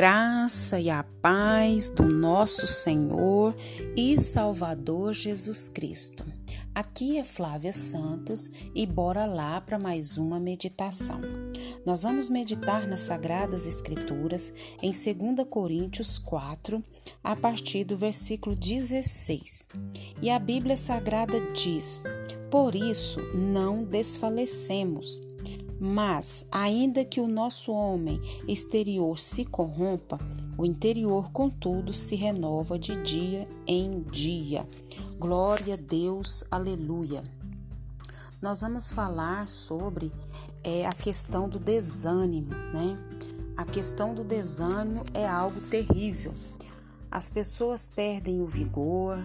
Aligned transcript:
graça 0.00 0.80
e 0.80 0.88
a 0.88 1.02
paz 1.02 1.90
do 1.90 2.04
nosso 2.04 2.66
Senhor 2.66 3.54
e 3.94 4.16
Salvador 4.16 5.12
Jesus 5.12 5.68
Cristo. 5.68 6.24
Aqui 6.74 7.18
é 7.18 7.22
Flávia 7.22 7.74
Santos 7.74 8.50
e 8.74 8.86
bora 8.86 9.26
lá 9.26 9.60
para 9.60 9.78
mais 9.78 10.16
uma 10.16 10.40
meditação. 10.40 11.20
Nós 11.84 12.02
vamos 12.04 12.30
meditar 12.30 12.88
nas 12.88 13.02
Sagradas 13.02 13.66
Escrituras 13.66 14.50
em 14.82 14.90
2 14.90 15.46
Coríntios 15.50 16.16
4, 16.16 16.82
a 17.22 17.36
partir 17.36 17.84
do 17.84 17.94
versículo 17.94 18.56
16. 18.56 19.68
E 20.22 20.30
a 20.30 20.38
Bíblia 20.38 20.78
Sagrada 20.78 21.38
diz: 21.52 22.04
Por 22.50 22.74
isso 22.74 23.20
não 23.34 23.84
desfalecemos 23.84 25.29
mas, 25.80 26.44
ainda 26.52 27.06
que 27.06 27.22
o 27.22 27.26
nosso 27.26 27.72
homem 27.72 28.20
exterior 28.46 29.18
se 29.18 29.46
corrompa, 29.46 30.18
o 30.58 30.66
interior, 30.66 31.32
contudo, 31.32 31.94
se 31.94 32.14
renova 32.14 32.78
de 32.78 33.02
dia 33.02 33.48
em 33.66 34.02
dia. 34.02 34.68
Glória 35.18 35.72
a 35.72 35.76
Deus, 35.78 36.44
aleluia. 36.50 37.22
Nós 38.42 38.60
vamos 38.60 38.90
falar 38.90 39.48
sobre 39.48 40.12
é, 40.62 40.86
a 40.86 40.92
questão 40.92 41.48
do 41.48 41.58
desânimo, 41.58 42.50
né? 42.50 42.98
A 43.56 43.64
questão 43.64 44.14
do 44.14 44.22
desânimo 44.22 45.02
é 45.14 45.26
algo 45.26 45.60
terrível. 45.62 46.34
As 47.10 47.30
pessoas 47.30 47.86
perdem 47.86 48.42
o 48.42 48.46
vigor, 48.46 49.18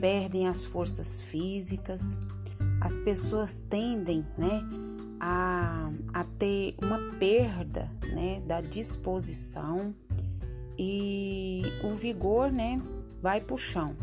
perdem 0.00 0.48
as 0.48 0.64
forças 0.64 1.20
físicas, 1.20 2.18
as 2.80 2.98
pessoas 2.98 3.62
tendem, 3.68 4.26
né? 4.36 4.89
A, 5.20 5.90
a 6.14 6.24
ter 6.24 6.74
uma 6.82 6.98
perda 7.18 7.90
né, 8.12 8.40
da 8.46 8.62
disposição 8.62 9.94
e 10.78 11.62
o 11.84 11.94
vigor 11.94 12.50
né, 12.50 12.80
vai 13.20 13.40
para 13.40 13.54
o 13.54 13.58
chão. 13.58 13.94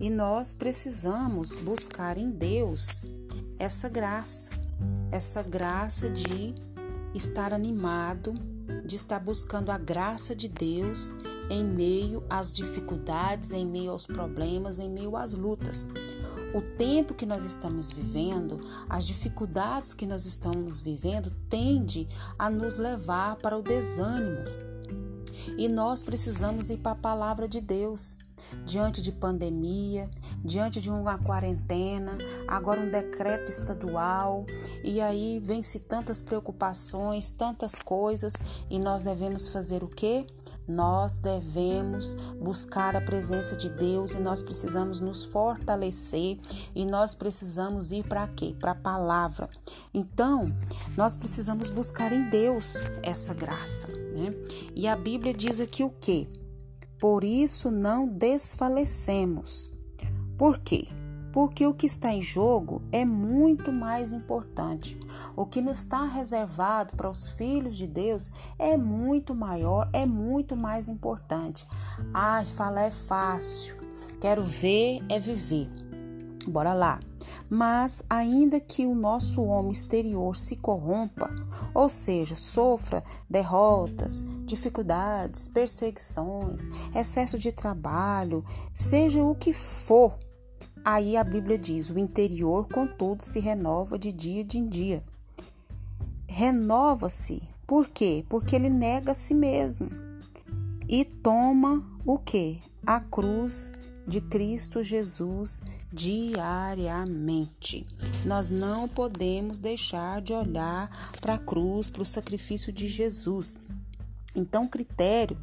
E 0.00 0.08
nós 0.08 0.54
precisamos 0.54 1.54
buscar 1.56 2.16
em 2.16 2.30
Deus 2.30 3.02
essa 3.58 3.86
graça, 3.86 4.50
essa 5.12 5.42
graça 5.42 6.08
de 6.08 6.54
estar 7.14 7.52
animado, 7.52 8.32
de 8.86 8.96
estar 8.96 9.20
buscando 9.20 9.70
a 9.70 9.76
graça 9.76 10.34
de 10.34 10.48
Deus 10.48 11.14
em 11.50 11.62
meio 11.62 12.24
às 12.30 12.54
dificuldades, 12.54 13.52
em 13.52 13.66
meio 13.66 13.90
aos 13.90 14.06
problemas, 14.06 14.78
em 14.78 14.88
meio 14.88 15.14
às 15.16 15.34
lutas 15.34 15.88
o 16.54 16.60
tempo 16.60 17.14
que 17.14 17.26
nós 17.26 17.44
estamos 17.44 17.90
vivendo, 17.90 18.60
as 18.88 19.06
dificuldades 19.06 19.94
que 19.94 20.06
nós 20.06 20.26
estamos 20.26 20.80
vivendo, 20.80 21.30
tende 21.48 22.08
a 22.38 22.50
nos 22.50 22.76
levar 22.76 23.36
para 23.36 23.56
o 23.56 23.62
desânimo. 23.62 24.44
E 25.56 25.68
nós 25.68 26.02
precisamos 26.02 26.70
ir 26.70 26.78
para 26.78 26.92
a 26.92 26.96
palavra 26.96 27.48
de 27.48 27.60
Deus. 27.60 28.18
Diante 28.64 29.02
de 29.02 29.12
pandemia, 29.12 30.08
diante 30.42 30.80
de 30.80 30.90
uma 30.90 31.18
quarentena, 31.18 32.16
agora 32.48 32.80
um 32.80 32.90
decreto 32.90 33.50
estadual, 33.50 34.46
e 34.82 34.98
aí 34.98 35.38
vem-se 35.44 35.80
tantas 35.80 36.22
preocupações, 36.22 37.32
tantas 37.32 37.74
coisas, 37.74 38.32
e 38.70 38.78
nós 38.78 39.02
devemos 39.02 39.48
fazer 39.48 39.84
o 39.84 39.88
quê? 39.88 40.26
Nós 40.70 41.16
devemos 41.16 42.14
buscar 42.40 42.94
a 42.94 43.00
presença 43.00 43.56
de 43.56 43.68
Deus 43.68 44.12
e 44.12 44.20
nós 44.20 44.42
precisamos 44.42 45.00
nos 45.00 45.24
fortalecer 45.24 46.38
e 46.74 46.86
nós 46.86 47.14
precisamos 47.14 47.90
ir 47.90 48.04
para 48.04 48.28
quê? 48.28 48.54
Para 48.58 48.70
a 48.70 48.76
palavra. 48.76 49.50
Então, 49.92 50.54
nós 50.96 51.16
precisamos 51.16 51.70
buscar 51.70 52.12
em 52.12 52.30
Deus 52.30 52.76
essa 53.02 53.34
graça, 53.34 53.88
né? 53.88 54.32
E 54.74 54.86
a 54.86 54.94
Bíblia 54.94 55.34
diz 55.34 55.60
aqui 55.60 55.82
o 55.82 55.90
quê? 55.90 56.28
Por 56.98 57.24
isso 57.24 57.70
não 57.70 58.06
desfalecemos. 58.06 59.70
Por 60.38 60.58
quê? 60.58 60.99
Porque 61.32 61.66
o 61.66 61.74
que 61.74 61.86
está 61.86 62.12
em 62.12 62.22
jogo 62.22 62.82
é 62.90 63.04
muito 63.04 63.72
mais 63.72 64.12
importante. 64.12 64.98
O 65.36 65.46
que 65.46 65.60
nos 65.60 65.78
está 65.78 66.04
reservado 66.04 66.96
para 66.96 67.10
os 67.10 67.28
filhos 67.28 67.76
de 67.76 67.86
Deus 67.86 68.30
é 68.58 68.76
muito 68.76 69.34
maior, 69.34 69.88
é 69.92 70.06
muito 70.06 70.56
mais 70.56 70.88
importante. 70.88 71.66
Ai, 72.12 72.44
falar 72.44 72.82
é 72.82 72.90
fácil, 72.90 73.76
quero 74.20 74.44
ver 74.44 75.02
é 75.08 75.18
viver. 75.18 75.68
Bora 76.46 76.72
lá. 76.72 76.98
Mas, 77.48 78.04
ainda 78.08 78.60
que 78.60 78.86
o 78.86 78.94
nosso 78.94 79.42
homem 79.42 79.72
exterior 79.72 80.36
se 80.36 80.54
corrompa, 80.54 81.28
ou 81.74 81.88
seja, 81.88 82.36
sofra 82.36 83.02
derrotas, 83.28 84.24
dificuldades, 84.44 85.48
perseguições, 85.48 86.68
excesso 86.94 87.36
de 87.36 87.50
trabalho, 87.50 88.44
seja 88.72 89.22
o 89.22 89.34
que 89.34 89.52
for, 89.52 90.16
Aí 90.84 91.16
a 91.16 91.24
Bíblia 91.24 91.58
diz: 91.58 91.90
o 91.90 91.98
interior, 91.98 92.66
contudo, 92.68 93.22
se 93.22 93.40
renova 93.40 93.98
de 93.98 94.12
dia 94.12 94.44
em 94.54 94.68
dia. 94.68 95.04
Renova-se. 96.26 97.42
Por 97.66 97.88
quê? 97.88 98.24
Porque 98.28 98.56
ele 98.56 98.68
nega 98.68 99.12
a 99.12 99.14
si 99.14 99.34
mesmo 99.34 99.88
e 100.88 101.04
toma 101.04 101.86
o 102.04 102.18
que? 102.18 102.60
A 102.84 102.98
cruz 102.98 103.74
de 104.08 104.20
Cristo 104.20 104.82
Jesus 104.82 105.62
diariamente. 105.92 107.86
Nós 108.24 108.50
não 108.50 108.88
podemos 108.88 109.60
deixar 109.60 110.20
de 110.20 110.32
olhar 110.32 110.90
para 111.20 111.34
a 111.34 111.38
cruz, 111.38 111.88
para 111.88 112.02
o 112.02 112.06
sacrifício 112.06 112.72
de 112.72 112.88
Jesus. 112.88 113.60
Então, 114.34 114.66
critério 114.66 115.36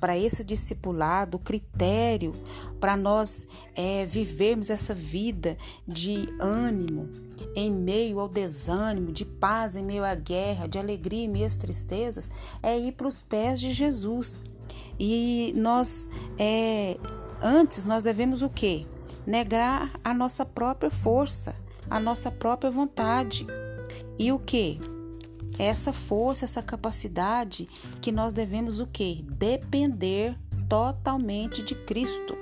para 0.00 0.18
esse 0.18 0.42
discipulado, 0.42 1.38
critério 1.38 2.34
para 2.80 2.96
nós 2.96 3.46
é, 3.74 4.04
vivermos 4.04 4.68
essa 4.68 4.92
vida 4.92 5.56
de 5.86 6.28
ânimo 6.40 7.08
em 7.54 7.70
meio 7.70 8.18
ao 8.18 8.28
desânimo, 8.28 9.12
de 9.12 9.24
paz 9.24 9.76
em 9.76 9.84
meio 9.84 10.04
à 10.04 10.14
guerra, 10.14 10.66
de 10.66 10.78
alegria 10.78 11.24
em 11.24 11.28
meio 11.28 11.46
às 11.46 11.56
tristezas, 11.56 12.30
é 12.62 12.76
ir 12.76 12.92
para 12.92 13.06
os 13.06 13.20
pés 13.20 13.60
de 13.60 13.70
Jesus. 13.70 14.40
E 14.98 15.52
nós, 15.56 16.08
é, 16.36 16.96
antes, 17.40 17.84
nós 17.84 18.02
devemos 18.02 18.42
o 18.42 18.50
quê? 18.50 18.86
Negar 19.24 19.92
a 20.02 20.12
nossa 20.12 20.44
própria 20.44 20.90
força, 20.90 21.54
a 21.88 22.00
nossa 22.00 22.30
própria 22.30 22.70
vontade. 22.70 23.46
E 24.18 24.32
o 24.32 24.38
que? 24.38 24.80
Essa 25.58 25.92
força, 25.92 26.44
essa 26.44 26.62
capacidade 26.62 27.68
que 28.00 28.12
nós 28.12 28.32
devemos 28.32 28.80
o 28.80 28.86
que? 28.86 29.24
Depender 29.28 30.36
totalmente 30.68 31.62
de 31.62 31.74
Cristo. 31.74 32.36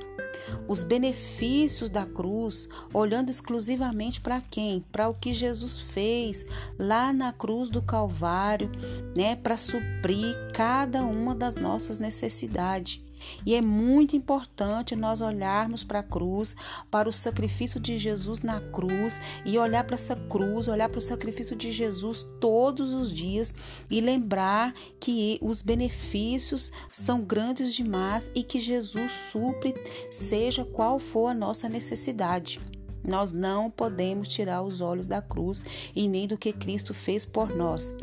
Os 0.66 0.82
benefícios 0.82 1.90
da 1.90 2.06
cruz, 2.06 2.68
olhando 2.92 3.30
exclusivamente 3.30 4.20
para 4.20 4.40
quem? 4.40 4.84
Para 4.92 5.08
o 5.08 5.14
que 5.14 5.32
Jesus 5.32 5.78
fez 5.78 6.46
lá 6.78 7.12
na 7.12 7.32
cruz 7.32 7.68
do 7.68 7.82
Calvário, 7.82 8.70
né, 9.16 9.36
para 9.36 9.56
suprir 9.56 10.36
cada 10.52 11.02
uma 11.02 11.34
das 11.34 11.56
nossas 11.56 11.98
necessidades. 11.98 13.00
E 13.44 13.54
é 13.54 13.60
muito 13.60 14.16
importante 14.16 14.96
nós 14.96 15.20
olharmos 15.20 15.84
para 15.84 16.00
a 16.00 16.02
cruz, 16.02 16.56
para 16.90 17.08
o 17.08 17.12
sacrifício 17.12 17.80
de 17.80 17.98
Jesus 17.98 18.42
na 18.42 18.60
cruz 18.60 19.20
e 19.44 19.58
olhar 19.58 19.84
para 19.84 19.94
essa 19.94 20.16
cruz, 20.16 20.68
olhar 20.68 20.88
para 20.88 20.98
o 20.98 21.02
sacrifício 21.02 21.56
de 21.56 21.72
Jesus 21.72 22.26
todos 22.40 22.92
os 22.92 23.12
dias 23.12 23.54
e 23.90 24.00
lembrar 24.00 24.74
que 24.98 25.38
os 25.40 25.62
benefícios 25.62 26.72
são 26.92 27.22
grandes 27.22 27.74
demais 27.74 28.30
e 28.34 28.42
que 28.42 28.58
Jesus 28.58 29.12
supre, 29.30 29.74
seja 30.10 30.64
qual 30.64 30.98
for 30.98 31.28
a 31.28 31.34
nossa 31.34 31.68
necessidade. 31.68 32.60
Nós 33.02 33.32
não 33.32 33.70
podemos 33.70 34.28
tirar 34.28 34.62
os 34.62 34.80
olhos 34.80 35.06
da 35.06 35.22
cruz 35.22 35.64
e 35.94 36.08
nem 36.08 36.26
do 36.26 36.38
que 36.38 36.52
Cristo 36.52 36.92
fez 36.92 37.24
por 37.24 37.54
nós. 37.54 37.94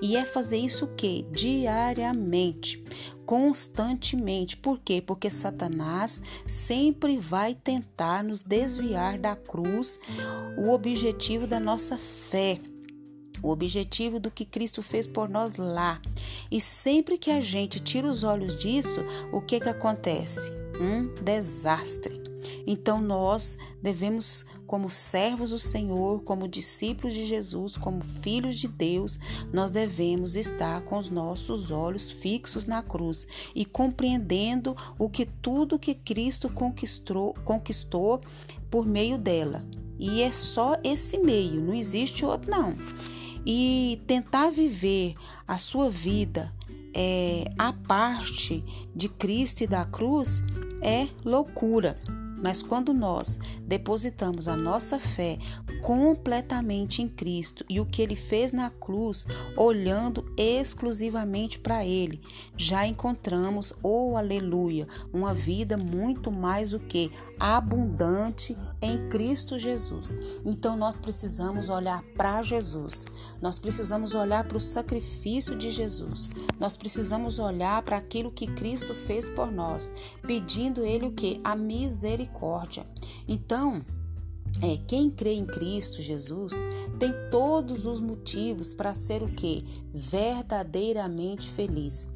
E 0.00 0.16
é 0.16 0.24
fazer 0.24 0.56
isso 0.56 0.86
que? 0.96 1.26
Diariamente, 1.30 2.82
constantemente. 3.24 4.56
Por 4.56 4.78
quê? 4.78 5.02
Porque 5.04 5.30
Satanás 5.30 6.22
sempre 6.46 7.16
vai 7.18 7.54
tentar 7.54 8.24
nos 8.24 8.42
desviar 8.42 9.18
da 9.18 9.36
cruz, 9.36 10.00
o 10.56 10.70
objetivo 10.70 11.46
da 11.46 11.60
nossa 11.60 11.96
fé 11.96 12.60
o 13.42 13.50
objetivo 13.50 14.18
do 14.18 14.30
que 14.30 14.44
Cristo 14.44 14.82
fez 14.82 15.06
por 15.06 15.28
nós 15.28 15.56
lá. 15.56 16.00
E 16.50 16.60
sempre 16.60 17.18
que 17.18 17.30
a 17.30 17.40
gente 17.40 17.80
tira 17.80 18.08
os 18.08 18.24
olhos 18.24 18.56
disso, 18.56 19.04
o 19.32 19.40
que 19.40 19.60
que 19.60 19.68
acontece? 19.68 20.50
Um 20.80 21.12
desastre. 21.22 22.35
Então 22.66 23.00
nós 23.00 23.58
devemos, 23.82 24.46
como 24.66 24.90
servos 24.90 25.50
do 25.50 25.58
Senhor, 25.58 26.22
como 26.22 26.48
discípulos 26.48 27.14
de 27.14 27.24
Jesus, 27.26 27.76
como 27.76 28.02
filhos 28.02 28.56
de 28.56 28.68
Deus, 28.68 29.18
nós 29.52 29.70
devemos 29.70 30.36
estar 30.36 30.82
com 30.82 30.98
os 30.98 31.10
nossos 31.10 31.70
olhos 31.70 32.10
fixos 32.10 32.66
na 32.66 32.82
cruz 32.82 33.26
e 33.54 33.64
compreendendo 33.64 34.76
o 34.98 35.08
que 35.08 35.26
tudo 35.26 35.78
que 35.78 35.94
Cristo 35.94 36.48
conquistou, 36.48 37.34
conquistou 37.44 38.20
por 38.70 38.86
meio 38.86 39.18
dela. 39.18 39.64
E 39.98 40.20
é 40.20 40.32
só 40.32 40.76
esse 40.84 41.18
meio, 41.18 41.60
não 41.60 41.74
existe 41.74 42.24
outro 42.24 42.50
não. 42.50 42.74
E 43.46 44.02
tentar 44.06 44.50
viver 44.50 45.14
a 45.46 45.56
sua 45.56 45.88
vida 45.88 46.52
é, 46.98 47.52
a 47.58 47.74
parte 47.74 48.64
de 48.94 49.06
Cristo 49.06 49.60
e 49.60 49.66
da 49.66 49.84
cruz 49.84 50.42
é 50.80 51.06
loucura. 51.22 51.94
Mas 52.42 52.62
quando 52.62 52.92
nós 52.92 53.38
depositamos 53.62 54.48
a 54.48 54.56
nossa 54.56 54.98
fé 54.98 55.38
completamente 55.82 57.02
em 57.02 57.08
Cristo 57.08 57.64
e 57.68 57.80
o 57.80 57.86
que 57.86 58.02
ele 58.02 58.16
fez 58.16 58.52
na 58.52 58.70
cruz, 58.70 59.26
olhando 59.56 60.24
exclusivamente 60.36 61.58
para 61.58 61.84
ele, 61.84 62.20
já 62.56 62.86
encontramos, 62.86 63.72
oh 63.82 64.16
aleluia, 64.16 64.86
uma 65.12 65.32
vida 65.32 65.76
muito 65.76 66.30
mais 66.30 66.72
o 66.72 66.78
que 66.78 67.10
abundante 67.38 68.56
em 68.82 69.08
Cristo 69.08 69.58
Jesus. 69.58 70.16
Então 70.44 70.76
nós 70.76 70.98
precisamos 70.98 71.68
olhar 71.68 72.02
para 72.16 72.42
Jesus. 72.42 73.06
Nós 73.40 73.58
precisamos 73.58 74.14
olhar 74.14 74.44
para 74.44 74.56
o 74.56 74.60
sacrifício 74.60 75.56
de 75.56 75.70
Jesus. 75.70 76.30
Nós 76.58 76.76
precisamos 76.76 77.38
olhar 77.38 77.82
para 77.82 77.96
aquilo 77.96 78.30
que 78.30 78.46
Cristo 78.46 78.94
fez 78.94 79.28
por 79.28 79.50
nós, 79.50 79.92
pedindo 80.26 80.84
ele 80.84 81.06
o 81.06 81.12
que? 81.12 81.40
A 81.42 81.56
misericórdia. 81.56 82.25
Então, 83.28 83.82
é, 84.62 84.78
quem 84.86 85.10
crê 85.10 85.34
em 85.34 85.44
Cristo 85.44 86.00
Jesus 86.00 86.54
tem 86.98 87.12
todos 87.30 87.84
os 87.84 88.00
motivos 88.00 88.72
para 88.72 88.94
ser 88.94 89.22
o 89.22 89.28
que? 89.28 89.64
Verdadeiramente 89.92 91.50
feliz. 91.50 92.08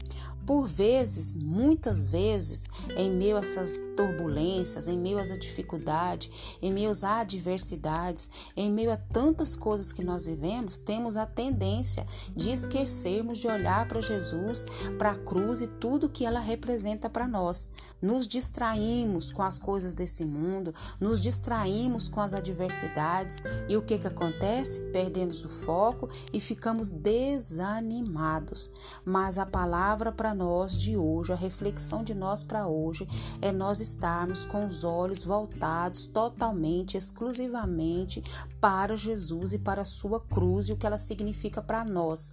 Por 0.50 0.67
vezes, 0.67 1.32
muitas 1.32 2.08
vezes, 2.08 2.69
em 2.97 3.08
meio 3.08 3.37
a 3.37 3.38
essas 3.38 3.81
turbulências, 3.94 4.88
em 4.88 4.99
meio 4.99 5.20
às 5.20 5.29
dificuldades, 5.38 6.58
em 6.61 6.73
meio 6.73 6.91
às 6.91 7.05
adversidades, 7.05 8.29
em 8.56 8.69
meio 8.69 8.91
a 8.91 8.97
tantas 8.97 9.55
coisas 9.55 9.93
que 9.93 10.02
nós 10.02 10.26
vivemos, 10.26 10.76
temos 10.76 11.17
a 11.17 11.25
tendência 11.25 12.05
de 12.35 12.50
esquecermos 12.50 13.38
de 13.38 13.47
olhar 13.47 13.87
para 13.87 14.00
Jesus, 14.00 14.67
para 14.99 15.12
a 15.12 15.19
cruz 15.19 15.62
e 15.62 15.69
tudo 15.69 16.08
que 16.08 16.26
ela 16.26 16.41
representa 16.41 17.08
para 17.08 17.29
nós. 17.29 17.69
Nos 18.03 18.26
distraímos 18.26 19.31
com 19.31 19.44
as 19.44 19.56
coisas 19.56 19.94
desse 19.94 20.25
mundo, 20.25 20.75
nos 20.99 21.20
distraímos 21.20 22.08
com 22.08 22.20
as 22.20 22.35
adversidades 22.35 23.41
e 23.69 23.76
o 23.76 23.82
que 23.82 23.99
que 23.99 24.08
acontece? 24.08 24.81
Perdemos 24.91 25.44
o 25.44 25.49
foco 25.49 26.08
e 26.32 26.41
ficamos 26.41 26.91
desanimados. 26.91 28.69
Mas 29.05 29.38
a 29.38 29.46
palavra 29.46 30.11
para 30.11 30.39
nós 30.40 30.81
de 30.81 30.96
hoje, 30.96 31.34
a 31.34 31.37
reflexão 31.37 32.02
de 32.02 32.14
nós 32.14 32.42
para 32.42 32.66
hoje, 32.66 33.06
é 33.42 33.52
nós 33.52 33.78
estarmos 33.78 34.42
com 34.42 34.64
os 34.64 34.84
olhos 34.84 35.22
voltados 35.22 36.06
totalmente, 36.06 36.96
exclusivamente 36.96 38.25
para 38.58 38.96
Jesus 38.96 39.52
e 39.52 39.58
para 39.58 39.82
a 39.82 39.84
sua 39.84 40.19
cruz 40.19 40.70
e 40.70 40.72
o 40.72 40.78
que 40.78 40.87
ela 40.87 40.96
significa 40.96 41.60
para 41.60 41.84
nós. 41.84 42.32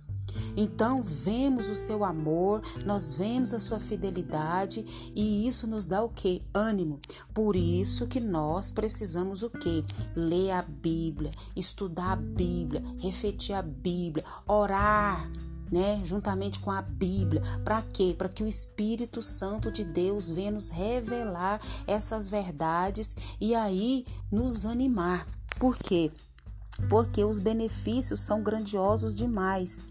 Então, 0.56 1.04
vemos 1.04 1.70
o 1.70 1.76
seu 1.76 2.04
amor, 2.04 2.62
nós 2.86 3.14
vemos 3.14 3.54
a 3.54 3.60
sua 3.60 3.80
fidelidade 3.80 5.12
e 5.16 5.48
isso 5.48 5.68
nos 5.68 5.86
dá 5.86 6.02
o 6.02 6.10
que? 6.10 6.42
Ânimo. 6.54 7.00
Por 7.34 7.56
isso 7.56 8.08
que 8.08 8.20
nós 8.20 8.72
precisamos 8.72 9.44
o 9.44 9.50
que? 9.50 9.84
Ler 10.16 10.52
a 10.52 10.62
Bíblia, 10.62 11.32
estudar 11.56 12.14
a 12.14 12.16
Bíblia, 12.16 12.84
refletir 13.00 13.54
a 13.54 13.62
Bíblia, 13.62 14.24
orar 14.48 15.30
né, 15.72 16.02
juntamente 16.04 16.60
com 16.60 16.72
a 16.72 16.82
Bíblia. 16.82 17.42
Para 17.64 17.82
quê? 17.82 18.16
Para 18.18 18.30
que 18.30 18.44
o 18.44 18.48
Espírito 18.48 19.22
Santo 19.22 19.72
de 19.72 19.84
Deus 19.84 20.30
venha 20.30 20.52
nos 20.52 20.70
revelar 20.70 21.62
essas 21.86 22.28
verdades 22.28 23.16
e 23.40 23.56
aí 23.56 24.06
nos 24.32 24.66
animar. 24.66 25.28
Por 25.60 25.78
quê? 25.78 26.12
Porque 26.90 27.24
os 27.24 27.40
benefícios 27.40 28.22
são 28.22 28.44
grandiosos 28.44 29.16
demais. 29.16 29.82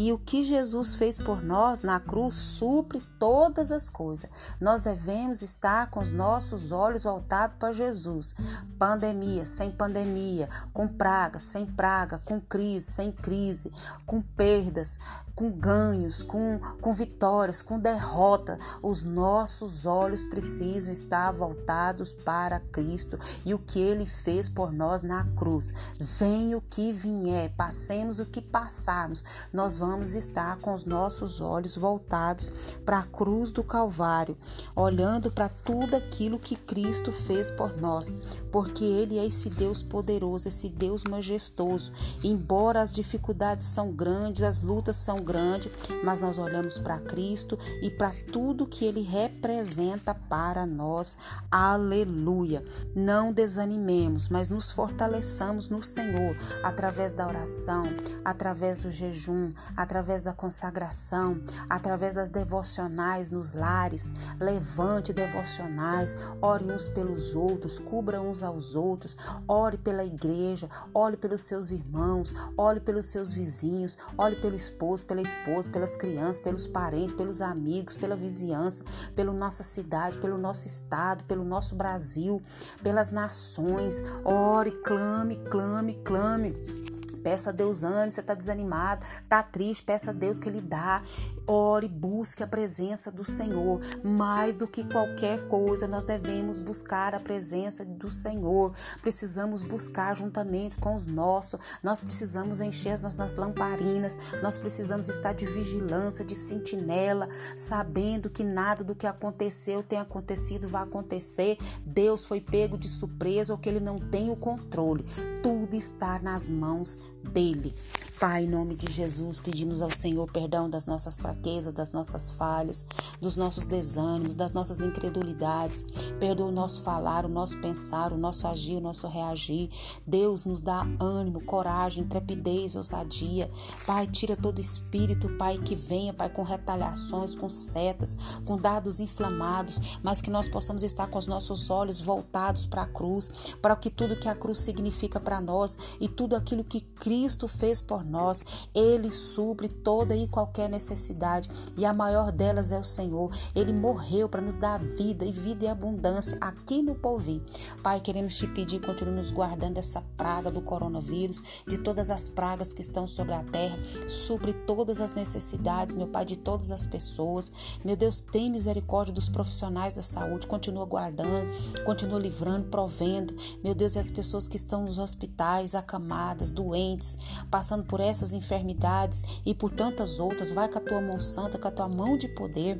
E 0.00 0.12
o 0.12 0.18
que 0.18 0.44
Jesus 0.44 0.94
fez 0.94 1.18
por 1.18 1.42
nós 1.42 1.82
na 1.82 1.98
cruz 1.98 2.36
supre 2.36 3.02
todas 3.18 3.72
as 3.72 3.90
coisas. 3.90 4.30
Nós 4.60 4.80
devemos 4.80 5.42
estar 5.42 5.90
com 5.90 5.98
os 5.98 6.12
nossos 6.12 6.70
olhos 6.70 7.02
voltados 7.02 7.56
para 7.58 7.72
Jesus. 7.72 8.32
Pandemia, 8.78 9.44
sem 9.44 9.72
pandemia, 9.72 10.48
com 10.72 10.86
praga, 10.86 11.40
sem 11.40 11.66
praga, 11.66 12.22
com 12.24 12.40
crise, 12.40 12.92
sem 12.92 13.10
crise, 13.10 13.72
com 14.06 14.22
perdas, 14.22 15.00
com 15.38 15.52
ganhos, 15.52 16.20
com, 16.20 16.58
com 16.80 16.92
vitórias, 16.92 17.62
com 17.62 17.78
derrota. 17.78 18.58
Os 18.82 19.04
nossos 19.04 19.86
olhos 19.86 20.26
precisam 20.26 20.92
estar 20.92 21.30
voltados 21.30 22.12
para 22.12 22.58
Cristo 22.58 23.16
e 23.46 23.54
o 23.54 23.58
que 23.60 23.78
ele 23.78 24.04
fez 24.04 24.48
por 24.48 24.72
nós 24.72 25.04
na 25.04 25.22
cruz. 25.36 25.72
Venha 25.96 26.58
o 26.58 26.60
que 26.60 26.92
vier, 26.92 27.52
passemos 27.56 28.18
o 28.18 28.26
que 28.26 28.42
passarmos, 28.42 29.24
nós 29.52 29.78
vamos 29.78 30.16
estar 30.16 30.58
com 30.58 30.74
os 30.74 30.84
nossos 30.84 31.40
olhos 31.40 31.76
voltados 31.76 32.52
para 32.84 32.98
a 32.98 33.04
cruz 33.04 33.52
do 33.52 33.62
Calvário, 33.62 34.36
olhando 34.74 35.30
para 35.30 35.48
tudo 35.48 35.94
aquilo 35.94 36.40
que 36.40 36.56
Cristo 36.56 37.12
fez 37.12 37.48
por 37.48 37.80
nós, 37.80 38.16
porque 38.50 38.84
ele 38.84 39.18
é 39.18 39.26
esse 39.26 39.50
Deus 39.50 39.82
poderoso, 39.82 40.48
esse 40.48 40.68
Deus 40.68 41.04
majestoso. 41.04 41.92
Embora 42.22 42.82
as 42.82 42.92
dificuldades 42.92 43.66
são 43.66 43.92
grandes, 43.92 44.42
as 44.42 44.62
lutas 44.62 44.96
são 44.96 45.16
grande, 45.16 45.70
mas 46.04 46.20
nós 46.20 46.38
olhamos 46.38 46.78
para 46.78 46.98
Cristo 46.98 47.58
e 47.82 47.90
para 47.90 48.12
tudo 48.32 48.66
que 48.66 48.84
ele 48.84 49.02
representa 49.02 50.14
para 50.14 50.66
nós. 50.66 51.18
Aleluia! 51.50 52.64
Não 52.94 53.32
desanimemos, 53.32 54.28
mas 54.28 54.50
nos 54.50 54.70
fortaleçamos 54.70 55.68
no 55.68 55.82
Senhor 55.82 56.36
através 56.62 57.12
da 57.12 57.26
oração, 57.26 57.86
através 58.24 58.78
do 58.78 58.90
jejum, 58.90 59.52
através 59.76 60.22
da 60.22 60.32
consagração, 60.32 61.40
através 61.68 62.14
das 62.14 62.30
devocionais 62.30 63.30
nos 63.30 63.52
lares. 63.52 64.10
Levante 64.40 65.12
devocionais, 65.12 66.16
ore 66.40 66.64
uns 66.64 66.88
pelos 66.88 67.34
outros, 67.34 67.78
cubra 67.78 68.20
uns 68.20 68.37
aos 68.42 68.74
outros, 68.74 69.16
ore 69.46 69.76
pela 69.76 70.04
igreja, 70.04 70.70
ore 70.94 71.16
pelos 71.16 71.42
seus 71.42 71.70
irmãos, 71.70 72.34
ore 72.56 72.80
pelos 72.80 73.06
seus 73.06 73.30
vizinhos, 73.30 73.98
ore 74.16 74.36
pelo 74.36 74.56
esposo, 74.56 75.04
pela 75.04 75.18
pela 75.18 75.22
esposa, 75.22 75.70
pelas 75.70 75.96
crianças, 75.96 76.40
pelos 76.40 76.68
parentes, 76.68 77.14
pelos 77.14 77.42
amigos, 77.42 77.96
pela 77.96 78.14
vizinhança, 78.14 78.84
pela 79.16 79.32
nossa 79.32 79.62
cidade, 79.62 80.18
pelo 80.18 80.38
nosso 80.38 80.66
estado, 80.66 81.24
pelo 81.24 81.44
nosso 81.44 81.74
Brasil, 81.74 82.40
pelas 82.82 83.10
nações. 83.10 84.02
Ore, 84.24 84.70
clame, 84.82 85.36
clame, 85.50 85.94
clame. 86.04 86.97
Peça 87.18 87.50
a 87.50 87.52
Deus 87.52 87.82
ânimo, 87.82 88.12
você 88.12 88.20
está 88.20 88.34
desanimado, 88.34 89.04
está 89.22 89.42
triste, 89.42 89.82
peça 89.82 90.10
a 90.10 90.14
Deus 90.14 90.38
que 90.38 90.48
Ele 90.48 90.60
dá. 90.60 91.02
Ore, 91.46 91.88
busque 91.88 92.42
a 92.42 92.46
presença 92.46 93.10
do 93.10 93.24
Senhor. 93.24 93.80
Mais 94.04 94.56
do 94.56 94.66
que 94.68 94.84
qualquer 94.84 95.48
coisa, 95.48 95.86
nós 95.88 96.04
devemos 96.04 96.58
buscar 96.58 97.14
a 97.14 97.20
presença 97.20 97.84
do 97.84 98.10
Senhor. 98.10 98.74
Precisamos 99.00 99.62
buscar 99.62 100.14
juntamente 100.14 100.76
com 100.76 100.94
os 100.94 101.06
nossos. 101.06 101.58
Nós 101.82 102.00
precisamos 102.00 102.60
encher 102.60 102.92
as 102.92 103.02
nossas 103.02 103.36
lamparinas. 103.36 104.16
Nós 104.42 104.58
precisamos 104.58 105.08
estar 105.08 105.32
de 105.32 105.46
vigilância, 105.46 106.24
de 106.24 106.34
sentinela, 106.34 107.28
sabendo 107.56 108.28
que 108.28 108.44
nada 108.44 108.84
do 108.84 108.94
que 108.94 109.06
aconteceu 109.06 109.82
tem 109.82 109.98
acontecido, 109.98 110.68
vai 110.68 110.82
acontecer. 110.82 111.56
Deus 111.84 112.24
foi 112.24 112.40
pego 112.40 112.76
de 112.76 112.88
surpresa 112.88 113.52
ou 113.52 113.58
que 113.58 113.68
Ele 113.68 113.80
não 113.80 113.98
tem 113.98 114.30
o 114.30 114.36
controle. 114.36 115.04
Tudo 115.42 115.74
está 115.74 116.18
nas 116.18 116.48
mãos 116.48 116.98
daily 117.32 117.72
Pai, 118.20 118.42
em 118.42 118.48
nome 118.48 118.74
de 118.74 118.90
Jesus, 118.90 119.38
pedimos 119.38 119.80
ao 119.80 119.92
Senhor 119.92 120.28
perdão 120.32 120.68
das 120.68 120.86
nossas 120.86 121.20
fraquezas, 121.20 121.72
das 121.72 121.92
nossas 121.92 122.28
falhas, 122.30 122.84
dos 123.20 123.36
nossos 123.36 123.64
desânimos, 123.64 124.34
das 124.34 124.50
nossas 124.50 124.80
incredulidades. 124.80 125.86
Perdoa 126.18 126.48
o 126.48 126.52
nosso 126.52 126.82
falar, 126.82 127.24
o 127.24 127.28
nosso 127.28 127.60
pensar, 127.60 128.12
o 128.12 128.18
nosso 128.18 128.48
agir, 128.48 128.74
o 128.74 128.80
nosso 128.80 129.06
reagir. 129.06 129.70
Deus 130.04 130.44
nos 130.44 130.60
dá 130.60 130.84
ânimo, 130.98 131.44
coragem, 131.44 132.02
intrepidez, 132.02 132.74
ousadia. 132.74 133.48
Pai, 133.86 134.08
tira 134.08 134.36
todo 134.36 134.60
espírito, 134.60 135.28
Pai, 135.36 135.56
que 135.56 135.76
venha, 135.76 136.12
Pai, 136.12 136.28
com 136.28 136.42
retaliações, 136.42 137.36
com 137.36 137.48
setas, 137.48 138.40
com 138.44 138.56
dados 138.56 138.98
inflamados, 138.98 140.00
mas 140.02 140.20
que 140.20 140.28
nós 140.28 140.48
possamos 140.48 140.82
estar 140.82 141.06
com 141.06 141.20
os 141.20 141.28
nossos 141.28 141.70
olhos 141.70 142.00
voltados 142.00 142.66
para 142.66 142.82
a 142.82 142.88
cruz, 142.88 143.54
para 143.62 143.76
que 143.76 143.90
tudo 143.90 144.18
que 144.18 144.28
a 144.28 144.34
cruz 144.34 144.58
significa 144.58 145.20
para 145.20 145.40
nós 145.40 145.78
e 146.00 146.08
tudo 146.08 146.34
aquilo 146.34 146.64
que 146.64 146.80
Cristo 146.80 147.46
fez 147.46 147.80
por 147.80 148.07
nós, 148.08 148.44
Ele 148.74 149.10
supre 149.10 149.68
toda 149.68 150.16
e 150.16 150.26
qualquer 150.26 150.68
necessidade 150.68 151.48
e 151.76 151.84
a 151.84 151.92
maior 151.92 152.32
delas 152.32 152.72
é 152.72 152.78
o 152.78 152.84
Senhor. 152.84 153.30
Ele 153.54 153.72
morreu 153.72 154.28
para 154.28 154.40
nos 154.40 154.56
dar 154.56 154.82
vida 154.82 155.24
e 155.24 155.32
vida 155.32 155.64
e 155.64 155.68
abundância 155.68 156.38
aqui 156.40 156.82
no 156.82 156.94
Povi. 156.94 157.42
Pai, 157.82 158.00
queremos 158.00 158.36
te 158.36 158.46
pedir, 158.46 158.80
continue 158.80 159.14
nos 159.14 159.30
guardando 159.30 159.74
dessa 159.74 160.02
praga 160.16 160.50
do 160.50 160.60
coronavírus, 160.60 161.42
de 161.66 161.78
todas 161.78 162.10
as 162.10 162.28
pragas 162.28 162.72
que 162.72 162.80
estão 162.80 163.06
sobre 163.06 163.34
a 163.34 163.42
terra, 163.42 163.78
supre 164.08 164.52
todas 164.52 165.00
as 165.00 165.12
necessidades, 165.12 165.94
meu 165.94 166.08
Pai, 166.08 166.24
de 166.24 166.36
todas 166.36 166.70
as 166.70 166.86
pessoas. 166.86 167.52
Meu 167.84 167.96
Deus, 167.96 168.20
tem 168.20 168.50
misericórdia 168.50 169.14
dos 169.14 169.28
profissionais 169.28 169.94
da 169.94 170.02
saúde, 170.02 170.46
continua 170.46 170.84
guardando, 170.84 171.48
continua 171.84 172.18
livrando, 172.18 172.68
provendo. 172.68 173.34
Meu 173.62 173.74
Deus, 173.74 173.94
e 173.94 173.98
as 173.98 174.10
pessoas 174.10 174.48
que 174.48 174.56
estão 174.56 174.84
nos 174.84 174.98
hospitais, 174.98 175.74
acamadas, 175.74 176.50
doentes, 176.50 177.18
passando 177.50 177.84
por 177.84 177.97
por 177.98 178.04
essas 178.04 178.32
enfermidades 178.32 179.24
e 179.44 179.52
por 179.52 179.72
tantas 179.72 180.20
outras. 180.20 180.52
Vai 180.52 180.68
com 180.68 180.78
a 180.78 180.80
tua 180.80 181.00
mão 181.00 181.18
santa, 181.18 181.58
com 181.58 181.66
a 181.66 181.72
tua 181.72 181.88
mão 181.88 182.16
de 182.16 182.28
poder. 182.28 182.78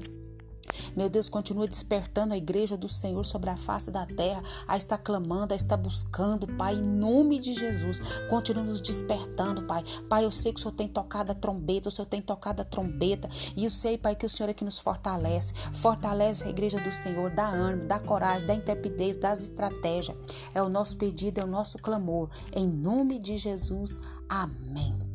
Meu 0.96 1.08
Deus, 1.08 1.28
continua 1.28 1.66
despertando 1.66 2.34
a 2.34 2.36
igreja 2.36 2.76
do 2.76 2.88
Senhor 2.88 3.24
sobre 3.24 3.50
a 3.50 3.56
face 3.56 3.90
da 3.90 4.06
terra, 4.06 4.42
a 4.66 4.76
estar 4.76 4.98
clamando, 4.98 5.52
a 5.52 5.56
estar 5.56 5.76
buscando, 5.76 6.46
Pai, 6.56 6.74
em 6.74 6.82
nome 6.82 7.38
de 7.38 7.54
Jesus. 7.54 8.00
Continua 8.28 8.62
nos 8.62 8.80
despertando, 8.80 9.62
Pai. 9.62 9.82
Pai, 10.08 10.24
eu 10.24 10.30
sei 10.30 10.52
que 10.52 10.58
o 10.58 10.62
Senhor 10.62 10.74
tem 10.74 10.88
tocado 10.88 11.32
a 11.32 11.34
trombeta, 11.34 11.88
o 11.88 11.92
Senhor 11.92 12.06
tem 12.06 12.20
tocado 12.20 12.62
a 12.62 12.64
trombeta, 12.64 13.28
e 13.56 13.64
eu 13.64 13.70
sei, 13.70 13.96
Pai, 13.96 14.14
que 14.14 14.26
o 14.26 14.30
Senhor 14.30 14.48
é 14.48 14.54
que 14.54 14.64
nos 14.64 14.78
fortalece. 14.78 15.54
Fortalece 15.72 16.44
a 16.44 16.50
igreja 16.50 16.80
do 16.80 16.92
Senhor, 16.92 17.30
dá 17.30 17.48
ânimo, 17.48 17.88
dá 17.88 17.98
coragem, 17.98 18.46
dá 18.46 18.54
intrepidez, 18.54 19.16
dá 19.16 19.32
estratégias. 19.32 20.16
É 20.54 20.62
o 20.62 20.68
nosso 20.68 20.96
pedido, 20.96 21.40
é 21.40 21.44
o 21.44 21.48
nosso 21.48 21.78
clamor. 21.78 22.28
Em 22.52 22.66
nome 22.66 23.18
de 23.18 23.36
Jesus, 23.36 24.00
amém. 24.28 25.07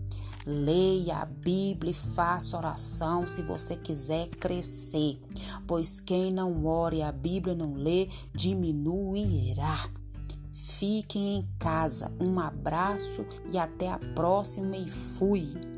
Leia 0.45 1.17
a 1.17 1.25
Bíblia 1.25 1.91
e 1.91 1.93
faça 1.93 2.57
oração 2.57 3.25
se 3.25 3.41
você 3.41 3.75
quiser 3.77 4.27
crescer, 4.27 5.17
pois 5.65 6.01
quem 6.01 6.31
não 6.31 6.65
ore 6.65 7.01
a 7.01 7.12
Bíblia 7.12 7.55
não 7.55 7.73
lê, 7.75 8.09
diminuirá. 8.33 9.89
Fiquem 10.51 11.38
em 11.38 11.50
casa. 11.57 12.12
Um 12.19 12.39
abraço 12.39 13.25
e 13.51 13.57
até 13.57 13.89
a 13.89 14.00
próxima 14.13 14.75
e 14.75 14.89
fui. 14.89 15.73